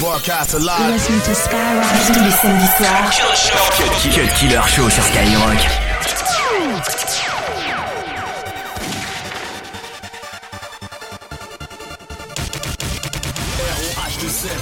Broadcast 0.00 0.54
live. 0.54 0.92
Listen 0.94 1.20
to 1.20 1.34
Skyrock 1.34 1.84
tous 2.06 2.24
les 2.24 2.30
samedis 2.30 2.66
soirs. 2.78 3.10
Cut 4.10 4.30
Killer 4.38 4.62
Show 4.66 4.88
sur 4.88 5.02
Skyrock. 5.04 5.58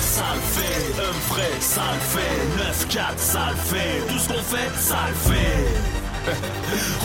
ça 0.01 0.25
le 0.35 0.41
fait, 0.41 0.81
un 1.01 1.33
vrai, 1.33 1.53
ça 1.61 1.83
le 1.95 2.01
fait, 2.13 2.97
9-4, 2.97 3.19
ça 3.19 3.51
le 3.51 3.57
fait, 3.57 4.07
tout 4.09 4.19
ce 4.19 4.29
qu'on 4.29 4.43
fait, 4.43 4.71
ça 4.81 4.99
le 5.09 5.15
fait. 5.15 5.67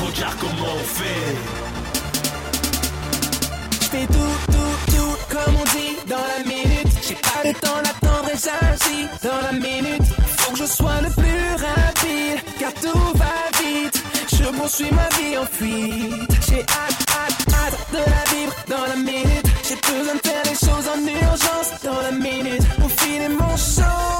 Regarde 0.03 0.37
comment 0.39 0.73
on 0.73 0.83
fait. 0.83 1.35
J'fais 3.81 4.07
tout, 4.07 4.35
tout, 4.51 4.95
tout, 4.95 5.17
comme 5.29 5.55
on 5.55 5.63
dit 5.65 5.97
dans 6.07 6.15
la 6.17 6.43
minute. 6.43 6.87
J'ai 7.07 7.15
pas 7.15 7.43
le 7.43 7.53
temps 7.53 7.77
d'attendre 7.83 8.02
j'agis 8.43 9.07
dans 9.23 9.41
la 9.47 9.53
minute. 9.53 10.07
Faut 10.37 10.51
que 10.53 10.59
je 10.59 10.65
sois 10.65 10.99
le 11.01 11.09
plus 11.09 11.45
rapide, 11.65 12.39
car 12.59 12.73
tout 12.73 13.05
va 13.15 13.35
vite. 13.61 14.03
Je 14.31 14.45
poursuis 14.57 14.91
ma 14.91 15.07
vie 15.17 15.37
en 15.37 15.45
fuite. 15.45 16.33
J'ai 16.47 16.61
hâte, 16.61 17.01
hâte, 17.17 17.53
hâte 17.59 17.79
de 17.91 17.97
la 17.97 18.23
vivre 18.33 18.55
dans 18.67 18.85
la 18.87 18.95
minute. 18.95 19.47
J'ai 19.67 19.75
besoin 19.75 20.15
de 20.15 20.27
faire 20.27 20.43
les 20.45 20.59
choses 20.65 20.87
en 20.93 20.99
urgence 20.99 21.69
dans 21.83 22.01
la 22.01 22.11
minute. 22.11 22.63
Pour 22.79 22.91
filer 22.91 23.29
mon 23.29 23.55
show, 23.55 24.13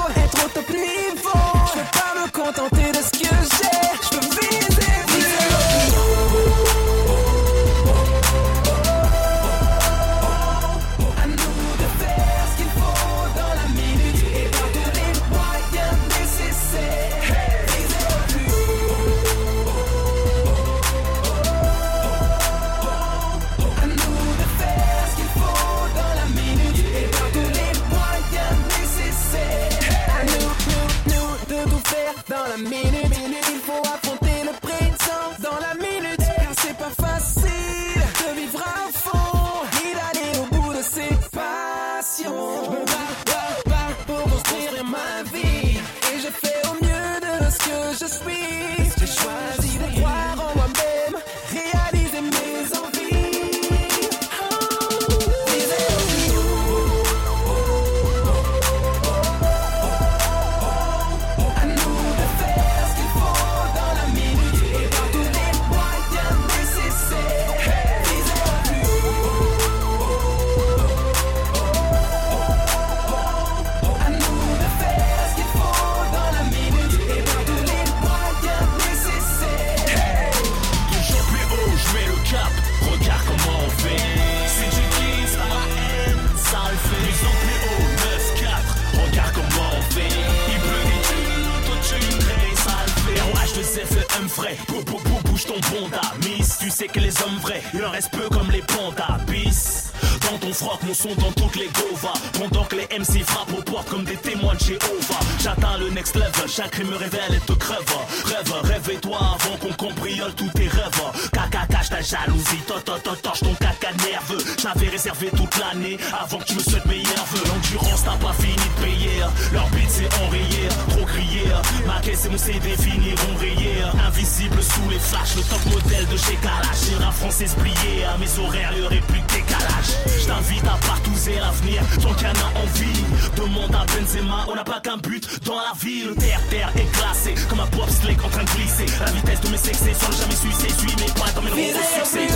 Miss, 96.20 96.58
tu 96.60 96.70
sais 96.70 96.88
que 96.88 97.00
les 97.00 97.22
hommes 97.22 97.38
vrais, 97.42 97.62
il 97.74 97.84
en 97.84 97.92
reste 97.92 98.12
peu 98.12 98.30
comme 98.30 98.52
les 98.52 98.62
pandas. 98.62 99.20
Bis. 99.28 99.93
Dans 100.30 100.38
ton 100.38 100.54
froc, 100.54 100.80
mon 100.84 100.94
son 100.94 101.14
dans 101.16 101.32
toutes 101.34 101.56
les 101.56 101.68
govas. 101.68 102.14
Pendant 102.34 102.64
que 102.66 102.76
les 102.76 102.88
MC 102.98 103.24
frappent 103.26 103.52
aux 103.58 103.62
portes 103.62 103.90
comme 103.90 104.04
des 104.06 104.16
témoins 104.16 104.54
de 104.56 104.60
Jéhovah. 104.60 105.20
J'atteins 105.42 105.78
le 105.80 105.90
next 105.90 106.16
level, 106.16 106.48
chaque 106.48 106.76
rime 106.76 106.88
me 106.88 106.96
révèle 106.96 107.36
et 107.36 107.40
te 107.40 107.54
crève. 107.54 107.80
Rêve, 108.26 108.54
réveille-toi 108.64 109.18
avant 109.18 109.58
qu'on 109.58 109.74
cambriole 109.74 110.34
tous 110.36 110.50
tes 110.50 110.68
rêves. 110.68 111.02
Caca, 111.34 111.66
cache 111.70 111.90
ta 111.90 112.02
jalousie, 112.02 112.62
to, 112.68 112.80
to, 112.86 112.98
to, 113.04 113.16
torche 113.22 113.42
ton 113.42 113.54
caca 113.56 113.92
nerveux. 114.08 114.44
J'avais 114.62 114.90
réservé 114.90 115.30
toute 115.36 115.58
l'année 115.58 115.98
avant 116.18 116.38
que 116.38 116.46
tu 116.46 116.56
me 116.56 116.60
souhaites 116.60 116.86
meilleurs 116.86 117.26
vœux. 117.32 117.44
L'endurance 117.48 118.06
n'a 118.06 118.14
pas 118.14 118.34
fini 118.34 118.56
de 118.56 118.84
payer. 118.84 119.20
Leur 119.52 119.68
beat 119.70 119.90
c'est 119.90 120.10
enrayé, 120.24 120.68
trop 120.90 121.06
crié. 121.06 121.44
Ma 121.86 122.00
caisse 122.02 122.26
et 122.26 122.30
mon 122.30 122.38
CD 122.38 122.70
finiront 122.78 123.36
rayés. 123.40 123.84
Invisible 124.08 124.62
sous 124.64 124.90
les 124.90 125.00
flashs, 125.00 125.36
le 125.36 125.44
top 125.44 125.66
modèle 125.66 126.08
de 126.08 126.18
chez 126.18 126.36
Kalash. 126.36 126.90
J'ai 126.90 127.00
la 127.00 127.12
française 127.12 127.56
pliée, 127.56 128.04
à 128.06 128.18
mes 128.18 128.40
horaires, 128.40 128.74
aurait 128.86 129.04
plus 129.08 129.22
décalage. 129.34 130.13
Je 130.20 130.26
t'invite 130.28 130.64
à 130.66 130.78
partouzer 130.86 131.36
l'avenir, 131.36 131.82
tant 132.02 132.14
qu'il 132.14 132.28
y 132.28 132.30
en 132.30 132.34
a 132.34 132.60
envie. 132.64 133.04
Demande 133.36 133.76
à 133.76 133.86
Benzema, 133.86 134.46
on 134.50 134.56
n'a 134.56 134.64
pas 134.64 134.80
qu'un 134.80 134.98
but 134.98 135.28
dans 135.46 135.56
la 135.56 135.74
vie. 135.80 136.04
Le 136.04 136.16
terre-terre 136.16 136.72
est 136.76 136.92
glacé, 136.98 137.36
comme 137.50 137.60
un 137.60 137.68
pop 137.68 137.90
slick 137.90 138.24
en 138.24 138.30
train 138.30 138.44
de 138.44 138.50
glisser. 138.50 138.86
La 139.00 139.12
vitesse 139.12 139.42
de 139.42 139.50
mes 139.50 139.58
sexes, 139.58 139.84
sans 140.00 140.12
jamais 140.12 140.36
sucer, 140.36 140.70
suis 140.70 140.96
mes 140.96 141.12
pas 141.14 141.32
dans 141.36 141.42
mes 141.42 141.52
au 141.52 142.04
succès. 142.04 142.28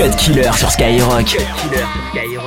Cut 0.00 0.16
Killer 0.16 0.50
sur 0.56 0.70
Skyrock. 0.70 1.36
Brown 1.68 2.39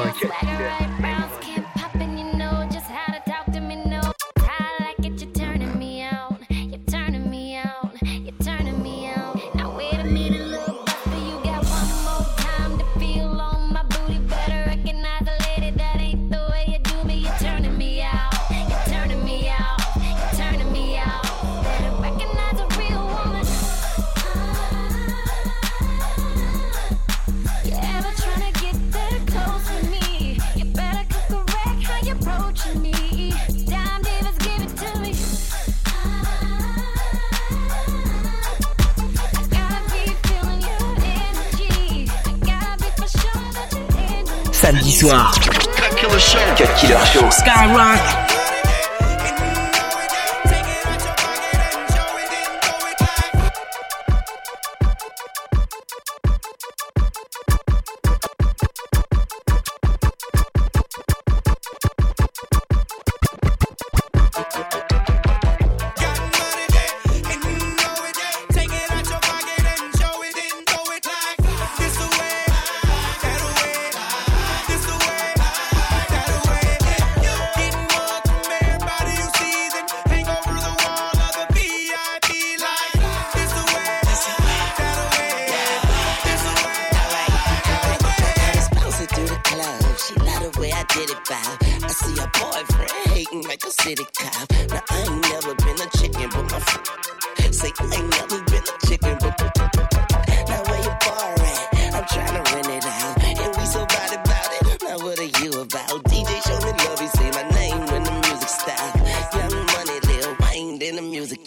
Samedi 44.64 44.94
soir. 44.94 45.30
Cut 45.76 45.94
Killer 45.98 46.20
Show. 46.20 46.40
Cut 46.56 46.74
Killer 46.78 47.06
Show. 47.06 47.30
Skyrock. 47.32 48.43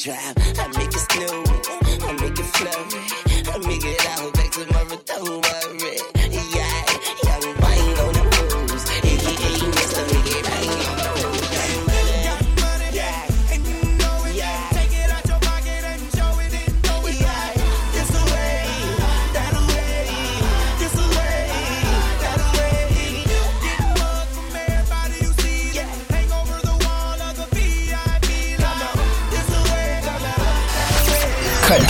trap. 0.07 0.36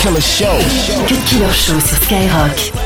Killer 0.06 0.20
Show. 0.20 0.58
Killer 1.24 1.52
Show 1.52 1.80
sur 1.80 1.96
Skyrock. 1.96 2.85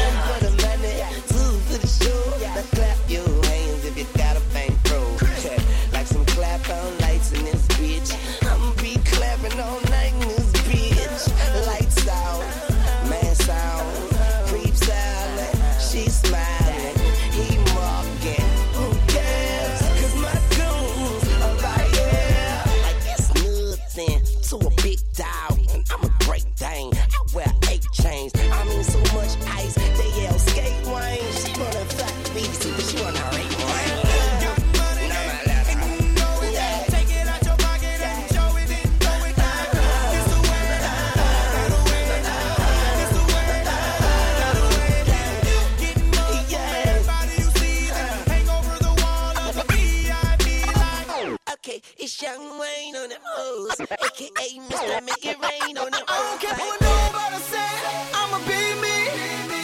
Aka 54.20 54.60
Mr. 54.68 55.00
Make 55.06 55.24
It 55.24 55.38
Rain 55.40 55.78
on 55.78 55.90
them 55.90 56.04
I 56.06 56.16
don't 56.20 56.40
care 56.40 56.56
what 56.60 56.76
nobody 56.80 57.40
say. 57.48 57.72
I'ma 58.12 58.38
be 58.44 58.60
me. 58.84 58.96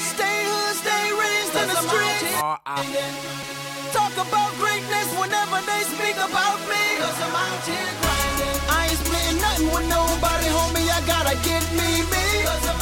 Stay 0.00 0.38
hood, 0.48 0.74
stay 0.80 1.04
raised 1.12 1.54
in 1.60 1.68
the 1.68 1.80
streets. 1.84 2.32
Talk 3.92 4.14
about 4.16 4.50
greatness 4.56 5.08
whenever 5.20 5.60
they 5.68 5.82
speak 5.92 6.16
about 6.16 6.58
me. 6.72 6.84
Cause 7.04 7.18
I'm 7.20 7.36
out 7.36 7.68
here 7.68 7.92
grinding. 8.00 8.58
I 8.72 8.80
ain't 8.88 9.00
splitting 9.04 9.40
nothing 9.44 9.68
with 9.76 9.86
nobody, 9.92 10.48
homie. 10.48 10.88
I 10.88 11.00
gotta 11.04 11.36
get 11.44 11.64
me, 11.76 11.90
me. 12.08 12.75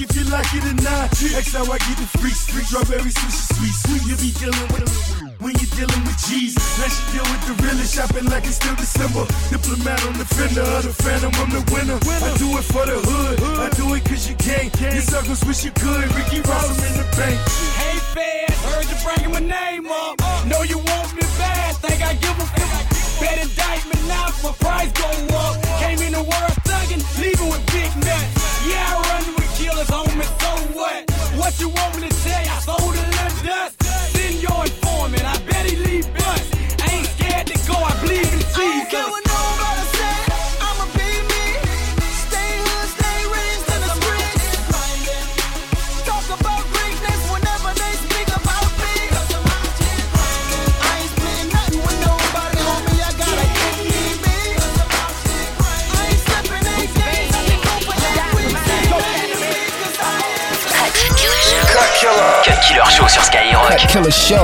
If 0.00 0.16
you 0.16 0.24
like 0.32 0.48
it 0.56 0.64
or 0.64 0.76
not. 0.80 1.10
That's 1.12 1.52
how 1.52 1.64
I 1.68 1.78
get 1.78 1.96
the 2.00 2.08
free 2.18 2.32
street. 2.32 2.64
Strawberry 2.64 3.12
sushi 3.12 3.44
sweet, 3.56 3.76
sweet. 3.84 4.02
You 4.08 4.16
be 4.16 4.30
dealing 4.40 4.68
with 4.72 4.88
when 5.40 5.52
you're 5.60 5.72
dealing 5.76 6.02
with 6.08 6.18
G's. 6.24 6.56
Now 6.56 6.88
she 6.88 7.02
deal 7.12 7.26
with 7.28 7.42
the 7.44 7.54
realest, 7.60 7.94
shopping 7.94 8.26
like 8.32 8.44
it's 8.48 8.56
still 8.56 8.76
December. 8.76 9.24
Diplomat 9.52 10.00
on 10.08 10.14
the 10.16 10.24
fender 10.24 10.64
of 10.64 10.82
the 10.88 10.94
phantom, 10.96 11.32
I'm 11.36 11.50
the 11.52 11.62
winner. 11.72 11.98
I 12.00 12.30
do 12.40 12.48
it 12.56 12.66
for 12.72 12.84
the 12.88 12.98
hood, 12.98 13.36
I 13.60 13.68
do 13.76 13.94
it 13.94 14.04
cause 14.04 14.28
you 14.28 14.36
can't. 14.36 14.72
Your 14.80 15.04
suckers 15.04 15.44
wish 15.44 15.64
you 15.64 15.72
could. 15.72 16.08
Ricky 16.16 16.40
Ross, 16.48 16.76
in 16.80 16.94
the 16.96 17.06
bank. 17.16 17.36
Hey 17.76 17.96
fans, 18.16 18.58
heard 18.72 18.86
you 18.88 18.98
bringing 19.04 19.32
my 19.36 19.44
name 19.44 19.86
up. 19.86 20.16
Know 20.48 20.62
you 20.64 20.78
want 20.78 21.08
me 21.12 21.24
bad, 21.36 21.76
think 21.84 22.00
I 22.00 22.14
give 22.16 22.36
a 22.40 22.46
fuck. 22.56 22.84
Bet 23.20 23.36
indictment 23.36 24.02
now, 24.08 24.32
my 24.44 24.52
price 24.64 24.92
go 24.96 25.08
up. 25.36 25.54
Came 25.80 26.00
in 26.00 26.12
the 26.16 26.24
world 26.24 26.49
you 31.60 31.68
want 31.68 31.94
me 32.00 32.08
to 32.08 32.09
Killer 63.90 64.12
Show. 64.12 64.36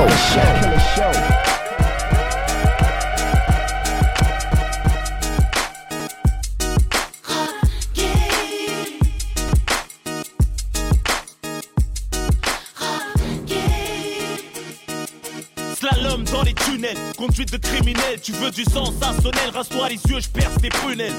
Slalom 15.75 16.25
dans 16.25 16.41
les 16.43 16.53
tunnels, 16.53 16.97
conduite 17.17 17.53
de 17.53 17.57
criminel, 17.57 18.19
tu 18.21 18.33
veux 18.33 18.51
du 18.51 18.65
sensationnel, 18.65 19.51
rase-toi 19.53 19.87
les 19.87 20.11
yeux, 20.11 20.19
je 20.19 20.27
perce 20.27 20.57
tes 20.61 20.67
prunelles. 20.67 21.13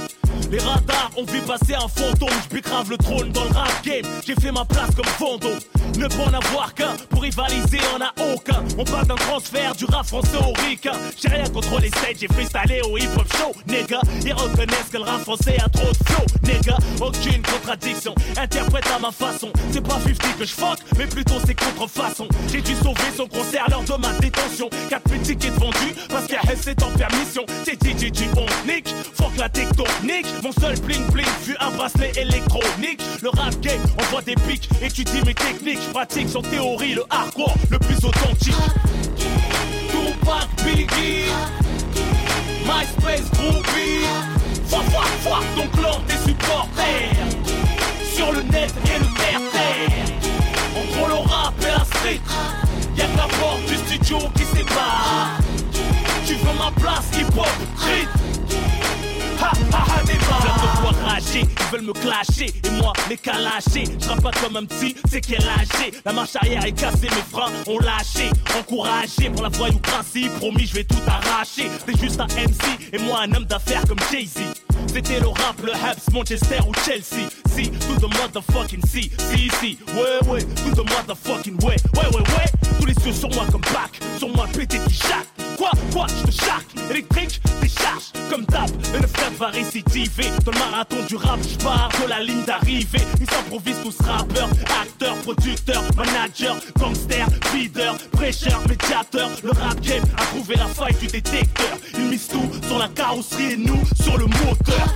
Les 0.50 0.58
radars 0.58 1.10
ont 1.16 1.24
vu 1.24 1.40
passer 1.42 1.74
un 1.74 1.88
fantôme, 1.88 2.28
je 2.52 2.60
grave 2.60 2.90
le 2.90 2.96
trône 2.96 3.30
dans 3.32 3.44
le 3.44 3.50
rap 3.50 3.84
game, 3.84 4.04
j'ai 4.26 4.34
fait 4.34 4.52
ma 4.52 4.64
place 4.64 4.94
comme 4.94 5.04
fantôme. 5.04 5.58
Ne 5.98 6.06
pas 6.06 6.30
en 6.30 6.34
avoir 6.34 6.74
qu'un, 6.74 6.94
pour 7.10 7.22
rivaliser 7.22 7.80
en 7.94 8.00
a 8.00 8.32
aucun. 8.32 8.62
On 8.78 8.84
parle 8.84 9.06
d'un 9.06 9.16
transfert 9.16 9.74
du 9.74 9.84
rap 9.86 10.06
français 10.06 10.36
au 10.36 10.52
ricain. 10.62 10.92
J'ai 11.20 11.28
rien 11.28 11.48
contre 11.48 11.80
les 11.80 11.88
stages, 11.88 12.16
j'ai 12.20 12.28
freestylé 12.28 12.80
au 12.82 12.96
hip 12.96 13.08
hop 13.16 13.26
show, 13.36 13.52
nigga. 13.66 14.00
Ils 14.24 14.32
reconnaissent 14.32 14.90
que 14.92 14.98
le 14.98 15.02
rap 15.02 15.20
français 15.22 15.56
a 15.58 15.68
trop 15.68 15.90
de 15.90 15.96
flow, 16.06 16.24
nigga. 16.44 16.76
Aucune 17.00 17.42
contradiction, 17.42 18.14
interprète 18.36 18.86
à 18.94 18.98
ma 19.00 19.10
façon. 19.10 19.50
C'est 19.72 19.80
pas 19.80 19.98
50 20.00 20.38
que 20.38 20.44
je 20.44 20.52
fuck, 20.52 20.78
mais 20.96 21.06
plutôt 21.06 21.40
c'est 21.44 21.54
contrefaçon. 21.54 22.28
J'ai 22.52 22.60
dû 22.60 22.74
sauver 22.76 23.10
son 23.16 23.26
concert 23.26 23.66
lors 23.68 23.82
de 23.82 23.94
ma 24.00 24.12
détention. 24.20 24.70
4 24.88 25.02
petits 25.02 25.36
tickets 25.36 25.54
vendus 25.54 25.94
parce 26.08 26.26
qu'à 26.26 26.40
c'est 26.60 26.80
en 26.82 26.90
permission. 26.92 27.44
C'est 27.64 27.82
DJ 27.82 28.24
on 28.36 28.46
nique, 28.66 28.94
fuck 29.14 29.36
la 29.36 29.48
tectonique. 29.48 30.27
Mon 30.42 30.52
seul 30.52 30.78
bling 30.80 31.04
bling 31.10 31.26
fut 31.42 31.56
un 31.60 31.70
bracelet 31.70 32.12
électronique. 32.16 33.00
Le 33.22 33.30
rap 33.30 33.58
game 33.60 33.80
envoie 33.98 34.22
des 34.22 34.34
pics, 34.34 34.68
étudie 34.82 35.22
mes 35.26 35.34
techniques. 35.34 35.92
Pratique 35.92 36.28
sans 36.28 36.42
théorie 36.42 36.94
le 36.94 37.04
hardcore 37.10 37.54
le 37.70 37.78
plus 37.78 37.96
authentique. 38.04 38.54
Tupac 39.90 40.48
Biggie, 40.64 41.30
MySpace 42.64 43.30
Groupie. 43.32 44.06
Fuck, 44.66 44.84
fuck, 44.90 45.08
fuck 45.22 45.44
ton 45.56 45.66
clan, 45.78 46.00
tes 46.06 46.28
supporters. 46.28 47.16
Sur 48.14 48.32
le 48.32 48.42
net 48.42 48.72
et 48.84 48.98
le 48.98 49.06
terre-terre. 49.16 49.90
Entre 50.76 51.08
le 51.08 51.14
rap 51.14 51.54
et 51.62 51.66
la 51.66 51.84
street, 51.84 52.20
y'a 52.96 53.06
que 53.06 53.16
la 53.16 53.28
porte 53.38 53.64
du 53.66 53.76
studio 53.76 54.18
qui 54.36 54.44
sépare. 54.44 55.38
Tu 56.26 56.34
veux 56.34 56.58
ma 56.58 56.70
place 56.80 57.06
hip-hop, 57.18 57.48
ils 61.42 61.72
veulent 61.72 61.86
me 61.86 61.92
clasher. 61.92 62.52
Et 62.64 62.70
moi 62.80 62.92
les 63.08 63.16
calacher 63.16 63.84
Je 64.00 64.20
pas 64.20 64.30
comme 64.42 64.56
un 64.56 64.64
petit, 64.64 64.94
c'est 65.10 65.20
qu'elle 65.20 65.44
lâché. 65.44 65.92
La 66.04 66.12
marche 66.12 66.36
arrière 66.36 66.64
est 66.64 66.72
cassée, 66.72 67.08
mes 67.10 67.30
freins 67.30 67.52
ont 67.66 67.78
lâché. 67.78 68.30
Encouragé 68.58 69.30
pour 69.30 69.42
la 69.42 69.48
voyou 69.48 69.78
principe 69.78 70.32
Promis 70.34 70.66
je 70.66 70.74
vais 70.74 70.84
tout 70.84 71.02
arracher. 71.06 71.70
T'es 71.86 71.96
juste 71.98 72.20
un 72.20 72.26
MC 72.26 72.92
et 72.92 72.98
moi 72.98 73.20
un 73.22 73.32
homme 73.34 73.44
d'affaires 73.44 73.82
comme 73.88 73.98
Jay-Z. 74.10 74.40
C'était 74.92 75.20
le 75.20 75.28
rap, 75.28 75.60
le 75.64 75.72
Habs, 75.72 76.12
Manchester 76.12 76.58
ou 76.66 76.72
Chelsea. 76.84 77.28
Si, 77.54 77.70
to 77.70 77.96
the 77.96 78.08
motherfucking 78.14 78.84
si, 78.86 79.10
si, 79.30 79.50
si, 79.60 79.78
ouais, 79.94 80.28
ouais, 80.28 80.42
to 80.42 80.70
the 80.74 80.88
motherfucking 80.88 81.62
way, 81.64 81.76
ouais, 81.96 82.06
ouais, 82.14 82.22
ouais. 82.22 82.78
Tous 82.80 82.86
les 82.86 82.94
yeux 83.06 83.12
sur 83.12 83.28
moi 83.30 83.44
comme 83.50 83.60
bac, 83.60 84.00
sur 84.18 84.28
moi 84.28 84.46
pété 84.52 84.78
qui 84.86 84.94
chaque. 84.94 85.37
Quoi, 85.58 85.70
quoi, 85.92 86.06
je 86.06 86.30
te 86.30 86.44
charque, 86.44 86.66
électrique, 86.88 87.40
décharge, 87.60 88.12
comme 88.30 88.44
d'hab. 88.44 88.70
Et 88.94 89.00
le 89.00 89.08
frère 89.08 89.32
va 89.36 89.48
récidiver. 89.48 90.30
Dans 90.44 90.52
le 90.52 90.58
marathon 90.58 91.04
du 91.08 91.16
rap, 91.16 91.40
je 91.42 91.56
pars 91.64 91.90
de 92.00 92.08
la 92.08 92.22
ligne 92.22 92.44
d'arrivée. 92.44 93.02
Ils 93.20 93.28
s'improvisent 93.28 93.82
tous 93.82 93.98
rappeurs, 94.06 94.48
acteurs, 94.80 95.16
producteurs, 95.16 95.82
managers, 95.96 96.60
gangsters, 96.78 97.28
leaders, 97.52 97.98
prêcheurs, 98.12 98.60
médiateurs. 98.68 99.30
Le 99.42 99.50
rap 99.50 99.80
game 99.80 100.04
a 100.16 100.24
trouvé 100.26 100.54
la 100.54 100.66
faille 100.66 100.94
du 100.94 101.08
détecteur. 101.08 101.76
Ils 101.94 102.04
misent 102.04 102.28
tout 102.28 102.48
sur 102.68 102.78
la 102.78 102.88
carrosserie 102.88 103.54
et 103.54 103.56
nous 103.56 103.82
sur 104.00 104.16
le 104.16 104.26
moteur. 104.26 104.86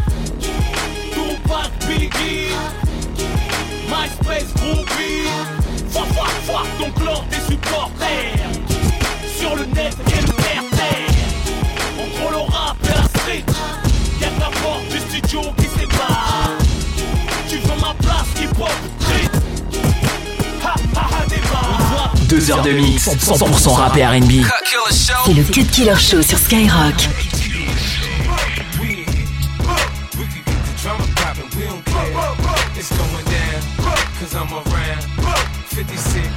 Biggie, 1.86 2.54
MySpace, 3.88 4.54
Groupie. 4.54 5.28
Foi, 5.90 6.04
foi, 6.14 6.26
foi, 6.46 6.62
ton 6.78 6.90
clan, 6.92 7.24
tes 7.28 7.40
supporters. 7.52 8.51
Deux 22.32 22.50
heures 22.50 22.62
de 22.62 22.70
mix, 22.70 23.08
100% 23.08 23.74
rap 23.74 23.94
et 23.94 24.06
R&B. 24.06 24.42
C'est 25.26 25.34
le 25.34 25.42
Cut 25.42 25.66
Killer 25.66 25.98
Show 25.98 26.22
sur 26.22 26.38
Skyrock. 26.38 26.94
It's 32.74 32.88
going 32.88 33.24
down, 33.26 33.60
cause 34.18 34.34
I'm 34.34 34.48
around. 34.50 35.02
50 35.68 36.31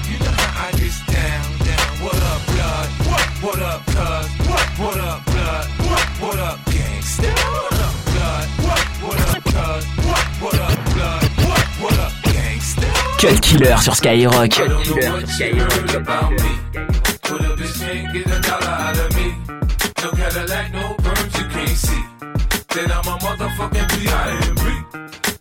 I'm 22.91 23.13
a 23.13 23.17
motherfucking 23.17 23.89
B.I.M.B. 23.89 24.61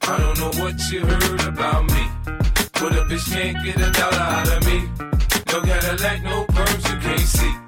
I 0.02 0.18
don't 0.18 0.38
know 0.38 0.62
what 0.62 0.90
you 0.90 1.00
heard 1.00 1.46
about 1.46 1.84
me. 1.84 2.08
But 2.72 2.92
a 2.92 3.04
bitch 3.08 3.30
can't 3.32 3.64
get 3.64 3.76
a 3.76 3.90
dollar 3.90 4.16
out 4.16 4.48
of 4.48 4.66
me. 4.66 4.88
No 5.52 5.60
Cadillac, 5.60 6.22
no 6.24 6.44
perms, 6.46 6.92
you 6.92 7.00
can't 7.00 7.20
see. 7.20 7.63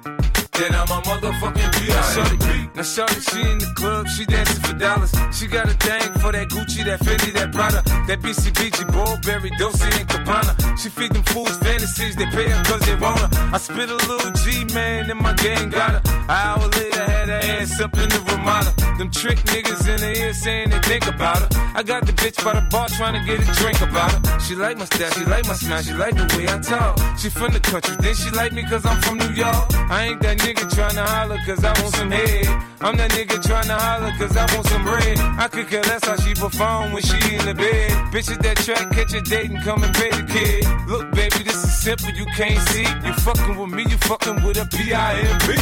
Then 0.57 0.73
I'm 0.73 0.89
a 0.89 0.99
motherfucking 1.05 1.71
B.I.M.B. 1.77 2.69
Now 2.73 2.81
shorty, 2.81 3.21
she 3.21 3.41
in 3.41 3.59
the 3.59 3.71
club, 3.75 4.07
she 4.07 4.25
dancing 4.25 4.59
for 4.63 4.73
dollars. 4.73 5.13
She 5.31 5.45
got 5.45 5.69
a 5.69 5.73
thing 5.77 6.11
for 6.13 6.31
that 6.31 6.49
Gucci, 6.49 6.83
that 6.85 6.99
Fendi, 6.99 7.31
that 7.33 7.51
Prada, 7.51 7.83
that 8.07 8.19
BCBG, 8.21 8.89
Burberry, 8.91 9.51
Dolce 9.59 9.85
and 9.85 10.09
Gabbana. 10.09 10.57
She 10.81 10.89
feed 10.89 11.13
them 11.13 11.21
fools 11.25 11.55
fantasies, 11.57 12.15
they 12.15 12.25
pay 12.25 12.49
her 12.49 12.63
cause 12.63 12.81
they 12.81 12.95
want 12.95 13.19
her. 13.19 13.29
I 13.53 13.59
spit 13.59 13.89
a 13.89 13.95
little 14.09 14.31
G, 14.31 14.65
man, 14.73 15.11
and 15.11 15.19
my 15.19 15.33
gang 15.33 15.69
got 15.69 15.91
her. 15.91 16.01
An 16.23 16.29
hour 16.31 16.67
later, 16.69 17.03
had 17.03 17.29
her 17.29 17.41
ass 17.61 17.79
up 17.79 17.93
in 17.93 18.09
the 18.09 18.19
Ramada. 18.25 18.86
Them 18.97 19.11
trick 19.11 19.37
niggas 19.53 19.87
in 19.87 20.01
the 20.01 20.19
ear 20.19 20.33
saying 20.33 20.71
they 20.71 20.79
think 20.79 21.05
about 21.05 21.37
her. 21.37 21.49
I 21.75 21.83
got 21.83 22.07
the 22.07 22.13
bitch 22.13 22.43
by 22.43 22.53
the 22.59 22.65
bar 22.71 22.89
trying 22.89 23.13
to 23.13 23.23
get 23.29 23.37
a 23.37 23.45
drink 23.61 23.79
about 23.81 24.09
her. 24.09 24.39
She 24.39 24.55
like 24.55 24.75
my 24.75 24.85
style, 24.85 25.11
she 25.11 25.23
like 25.25 25.45
my 25.45 25.53
smile, 25.53 25.83
she 25.83 25.93
like 25.93 26.15
the 26.15 26.25
way 26.35 26.49
I 26.49 26.57
talk. 26.57 26.97
She 27.19 27.29
from 27.29 27.53
the 27.53 27.59
country, 27.59 27.95
then 27.99 28.15
she 28.15 28.31
like 28.31 28.53
me 28.53 28.63
cause 28.63 28.83
I'm 28.87 28.99
from 29.01 29.19
New 29.19 29.29
York. 29.37 29.69
I 29.93 30.07
ain't 30.09 30.21
that 30.23 30.39
nigga 30.39 30.65
tryna 30.73 31.05
holler 31.05 31.37
cause 31.45 31.63
I 31.63 31.79
want 31.79 31.93
some 31.93 32.09
head. 32.09 32.47
I'm 32.81 32.97
that 32.97 33.11
nigga 33.11 33.37
tryna 33.37 33.77
holler 33.77 34.13
cause 34.17 34.35
I 34.35 34.45
want 34.55 34.65
some 34.65 34.83
bread. 34.83 35.19
I 35.37 35.47
could 35.47 35.67
care 35.67 35.83
less 35.83 36.03
how 36.03 36.15
she 36.17 36.33
perform 36.33 36.91
when 36.93 37.03
she 37.03 37.17
in 37.35 37.45
the 37.45 37.53
bed. 37.53 37.91
Bitches 38.09 38.41
that 38.41 38.57
track, 38.57 38.89
catch 38.97 39.13
a 39.13 39.21
date 39.21 39.51
and 39.51 39.61
come 39.61 39.83
and 39.83 39.93
pay 39.93 40.09
the 40.09 40.25
kid. 40.25 40.65
Look, 40.89 41.11
baby, 41.13 41.43
this 41.45 41.63
is 41.63 41.71
simple, 41.85 42.09
you 42.17 42.25
can't 42.33 42.57
see. 42.69 42.87
You 43.05 43.13
fucking 43.13 43.57
with 43.57 43.69
me, 43.69 43.83
you 43.83 43.97
fucking 44.09 44.41
with 44.41 44.57
a 44.57 44.65
B.I.M.B. 44.65 45.53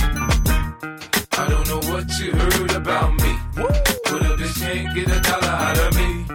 I 1.38 1.50
don't 1.50 1.68
know 1.68 1.82
what 1.92 2.08
you 2.18 2.32
heard 2.32 2.75
get 4.96 5.10
a 5.10 5.20
dollar 5.20 5.56
out 5.68 5.78
of 5.78 5.96
me. 5.98 6.26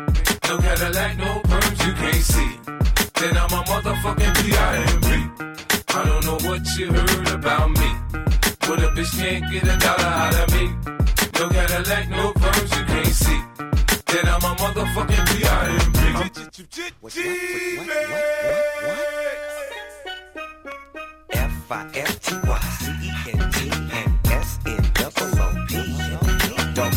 No 0.49 0.59
Cadillac, 0.59 1.17
no 1.17 1.31
perms, 1.49 1.87
you 1.87 1.93
can't 1.95 2.25
see. 2.33 2.53
Then 3.19 3.37
I'm 3.43 3.53
a 3.59 3.63
motherfucking 3.71 4.35
B.I.M.B. 4.45 5.09
I 5.89 6.05
don't 6.05 6.25
know 6.27 6.39
what 6.47 6.63
you 6.77 6.93
heard 6.93 7.29
about 7.29 7.71
me. 7.71 7.91
But 8.61 8.79
a 8.85 8.89
bitch 8.95 9.13
can't 9.19 9.51
get 9.51 9.63
a 9.63 9.77
dollar 9.79 10.13
out 10.25 10.35
of 10.35 10.49
me. 10.49 10.50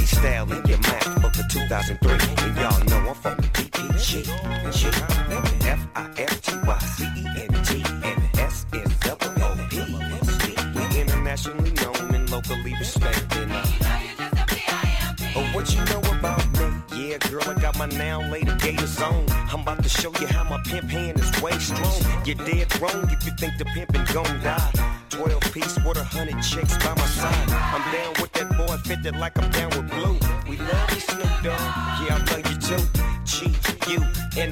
Doggy 0.03 0.15
style 0.15 0.51
in 0.51 0.65
your 0.65 0.79
mouth 0.79 1.21
for 1.21 1.29
the 1.29 1.45
2003. 1.49 2.11
And 2.45 2.57
y'all 2.57 2.83
know 2.85 3.09
I'm 3.09 3.15
from 3.15 3.37
the 3.37 3.47
DPG. 3.47 4.27
F-I-F-T-Y-C-E-N-T 5.65 7.83
and 8.03 8.39
S-N-double-O-P. 8.39 9.75
We 10.75 10.83
internationally 10.99 11.71
known 11.71 12.15
and 12.15 12.29
locally 12.29 12.75
respected. 12.77 13.49
Oh, 15.35 15.49
what 15.53 15.73
you 15.73 15.83
know 15.85 16.01
about 16.17 16.45
me? 16.59 16.67
Yeah, 16.95 17.17
girl, 17.29 17.43
I 17.47 17.53
got 17.61 17.77
my 17.77 17.85
now 17.85 18.21
later 18.29 18.57
gators 18.57 19.01
on. 19.01 19.25
I'm 19.29 19.61
about 19.61 19.83
to 19.83 19.89
show 19.89 20.11
you 20.19 20.27
how 20.27 20.43
my 20.43 20.61
pimp 20.63 20.89
hand 20.89 21.17
is 21.19 21.31
way 21.41 21.57
strong. 21.59 22.01
You're 22.25 22.35
dead 22.35 22.77
wrong 22.81 23.09
if 23.09 23.25
you 23.25 23.31
think 23.39 23.57
the 23.57 23.63
pimpin' 23.65 24.05
gon' 24.13 24.41
die. 24.41 24.71
12 25.09 25.41
piece 25.53 25.77
with 25.85 25.97
a 25.97 26.03
hundred 26.03 26.43
chicks 26.43 26.75
by 26.77 26.93
my 26.93 27.05
side. 27.05 27.42
Fitted 28.83 29.15
like 29.15 29.37
I'm 29.41 29.49
down 29.51 29.69
with 29.69 29.89
blue. 29.89 30.17
We 30.49 30.57
love 30.57 30.89
you, 30.93 30.99
Snoop 30.99 31.33
Dogg. 31.43 31.61
Yeah, 32.03 32.19
I 32.19 32.25
love 32.31 32.51
you 32.51 32.57
too. 32.57 33.03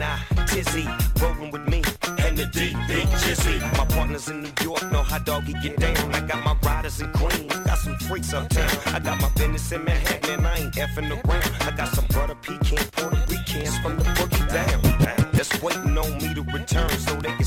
I, 0.01 0.19
Tizzy, 0.47 0.87
rolling 1.21 1.51
with 1.51 1.67
me. 1.67 1.83
And 2.25 2.37
the 2.37 2.45
D, 2.45 2.73
Big 2.87 3.07
Jizzy. 3.21 3.61
My 3.77 3.85
partners 3.85 4.29
in 4.29 4.41
New 4.41 4.51
York 4.61 4.91
know 4.91 5.03
how 5.03 5.19
doggy 5.19 5.53
get 5.61 5.77
down. 5.77 6.13
I 6.13 6.21
got 6.21 6.43
my 6.43 6.55
riders 6.63 7.01
in 7.01 7.11
Queens, 7.13 7.53
got 7.65 7.77
some 7.77 7.95
freaks 7.97 8.33
uptown. 8.33 8.69
I 8.87 8.99
got 8.99 9.21
my 9.21 9.29
business 9.35 9.71
in 9.71 9.83
Manhattan 9.83 10.39
and 10.39 10.47
I 10.47 10.57
ain't 10.57 10.73
effing 10.73 11.09
around. 11.11 11.51
I 11.61 11.71
got 11.75 11.89
some 11.89 12.05
butter 12.07 12.35
pecan 12.35 12.83
Puerto 12.91 13.23
Ricans 13.29 13.77
from 13.79 13.97
the 13.97 14.03
boogie 14.03 14.47
down. 14.49 15.31
That's 15.33 15.61
waiting 15.61 15.97
on 15.97 16.17
me 16.17 16.33
to 16.33 16.41
return 16.43 16.89
so 16.89 17.15
they 17.15 17.33
can 17.33 17.45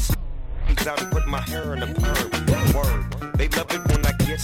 out 0.86 1.00
and 1.00 1.10
put 1.10 1.26
my 1.26 1.40
hair 1.40 1.74
in 1.74 1.82
a 1.82 1.86
perm. 1.86 2.30
Word. 2.74 3.34
They 3.36 3.48
love 3.48 3.70
it 3.70 3.88
when 3.88 4.04
I 4.04 4.12
gets 4.12 4.43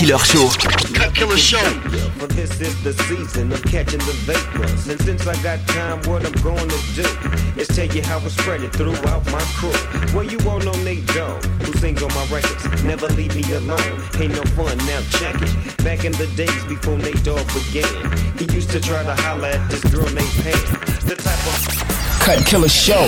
Killer 0.00 0.18
Show. 0.18 0.48
Cut 0.94 1.14
Killer 1.14 1.36
Show. 1.36 1.58
For 2.16 2.26
this 2.28 2.58
is 2.58 2.82
the 2.82 2.94
season 3.04 3.52
of 3.52 3.62
catching 3.64 3.98
the 3.98 4.16
vapors. 4.24 4.88
And 4.88 4.98
since 5.02 5.26
I 5.26 5.36
got 5.42 5.60
time, 5.68 6.00
what 6.08 6.24
I'm 6.24 6.32
going 6.40 6.66
to 6.66 6.80
do 6.96 7.04
is 7.60 7.68
tell 7.68 7.84
you 7.84 8.00
how 8.00 8.16
it's 8.24 8.32
spreading 8.32 8.70
throughout 8.70 9.26
my 9.30 9.44
crew. 9.60 9.76
Well, 10.14 10.24
you 10.24 10.38
all 10.48 10.58
know 10.60 10.72
Nate 10.84 11.06
Dogg, 11.08 11.44
who 11.44 11.74
sings 11.74 12.02
on 12.02 12.08
my 12.14 12.24
records. 12.32 12.82
Never 12.82 13.08
leave 13.08 13.36
me 13.36 13.44
alone, 13.52 14.00
ain't 14.18 14.32
no 14.32 14.42
fun, 14.56 14.78
now 14.88 15.02
check 15.20 15.36
it. 15.36 15.84
Back 15.84 16.06
in 16.06 16.12
the 16.12 16.28
days 16.34 16.64
before 16.64 16.96
Nate 16.96 17.22
Dogg 17.22 17.46
began, 17.52 17.92
he 18.38 18.46
used 18.54 18.70
to 18.70 18.80
try 18.80 19.02
to 19.02 19.14
holler 19.16 19.48
at 19.48 19.70
this 19.70 19.84
girl 19.92 20.08
named 20.16 20.32
Pam. 20.40 20.64
The 21.04 21.16
type 21.20 21.44
of 21.44 22.24
Cut 22.24 22.46
Killer 22.46 22.70
Show. 22.70 23.04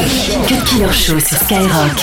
Cut 0.46 0.68
Killer 0.68 0.92
Show 0.92 1.18
sur 1.20 1.36
Skyrock. 1.36 1.96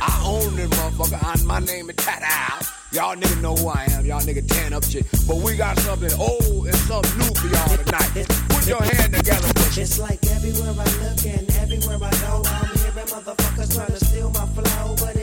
I 0.00 0.22
own 0.24 0.54
this 0.54 0.70
motherfucker, 0.70 1.34
and 1.34 1.44
my 1.46 1.58
name 1.58 1.90
is 1.90 1.96
Tat 1.96 2.22
Al. 2.22 2.65
Y'all 2.96 3.14
niggas 3.14 3.42
know 3.42 3.54
who 3.54 3.68
I 3.68 3.84
am. 3.90 4.06
Y'all 4.06 4.22
niggas 4.22 4.48
tan 4.48 4.72
up 4.72 4.82
shit. 4.82 5.04
But 5.28 5.36
we 5.36 5.54
got 5.54 5.78
something 5.80 6.18
old 6.18 6.66
and 6.66 6.76
something 6.88 7.18
new 7.18 7.28
for 7.34 7.46
y'all 7.48 7.76
tonight. 7.76 8.26
Put 8.48 8.66
your 8.66 8.82
hand 8.82 9.12
together. 9.12 9.48
It's 9.76 9.98
like 9.98 10.24
everywhere 10.30 10.72
I 10.72 10.88
look 11.04 11.26
and 11.26 11.44
everywhere 11.56 11.98
I 12.00 12.10
go, 12.24 12.42
I'm 12.46 12.64
hearing 12.78 13.06
motherfuckers 13.12 13.74
trying 13.76 13.92
to 13.92 14.02
steal 14.02 14.30
my 14.30 14.46
flow, 14.46 14.96
but 14.96 15.15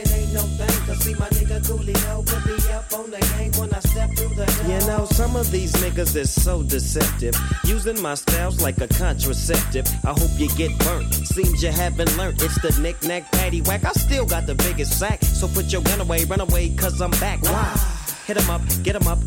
see 1.04 1.14
my 1.16 1.28
nigga 1.36 1.60
Coolio 1.68 2.26
put 2.26 2.46
me 2.46 2.56
up 2.72 2.88
on 2.94 3.12
the 3.12 3.20
when 3.60 3.74
I 3.74 3.80
step 3.80 4.10
through 4.16 4.36
the. 4.36 4.46
You 4.68 4.80
know, 4.88 5.06
some 5.06 5.36
of 5.36 5.52
these 5.52 5.74
niggas 5.84 6.16
is 6.16 6.32
so 6.32 6.64
deceptive. 6.64 7.36
Using 7.66 8.02
my 8.02 8.16
styles 8.16 8.62
like 8.62 8.80
a 8.80 8.88
contraceptive. 8.88 9.86
I 10.06 10.14
hope 10.20 10.32
you 10.38 10.50
get 10.56 10.72
burnt. 10.80 11.14
Seems 11.14 11.62
you 11.62 11.72
haven't 11.72 12.16
learned. 12.18 12.42
It's 12.42 12.60
the 12.62 12.72
knick-knack, 12.82 13.32
paddywhack. 13.32 13.84
I 13.84 13.92
still 13.94 14.26
got 14.26 14.46
the 14.46 14.56
biggest 14.56 14.98
sack. 14.98 15.22
So 15.24 15.48
put 15.48 15.72
your 15.74 15.82
gun 15.82 16.00
away, 16.00 16.24
run 16.26 16.40
away, 16.40 16.70
cause 16.70 17.02
I'm 17.02 17.12
back. 17.12 17.44
Why? 17.44 17.68
Hit 18.26 18.38
'em 18.38 18.50
up, 18.50 18.62
get 18.84 18.96
'em 18.96 19.08
up, 19.08 19.20